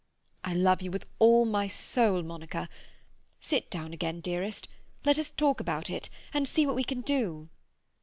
[0.43, 2.67] "I love you with all my soul, Monica!
[3.39, 4.67] Sit down again, dearest;
[5.05, 7.49] let us talk about it, and see what we can do."